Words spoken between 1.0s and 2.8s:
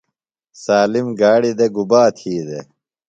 گاڑیۡ دےۡ گُبا تھی دےۡ؟